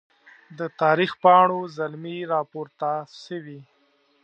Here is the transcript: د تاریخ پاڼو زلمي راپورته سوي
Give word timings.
د 0.57 0.59
تاریخ 0.81 1.11
پاڼو 1.23 1.59
زلمي 1.77 2.17
راپورته 2.33 2.89
سوي 3.23 3.59